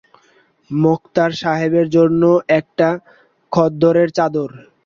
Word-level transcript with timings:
মোক্তার 0.71 1.31
সাহেবের 1.41 1.87
জন্য 1.95 2.21
একটা 2.59 2.87
খদ্দরের 3.51 4.09
চাদর। 4.17 4.49